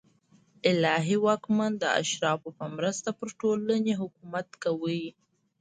[0.69, 4.99] الهي واکمن د اشرافو په مرسته پر ټولنې حکومت کاوه